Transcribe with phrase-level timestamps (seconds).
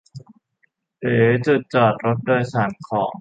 [1.01, 3.09] หรือจุดจอดรถโดยสารของ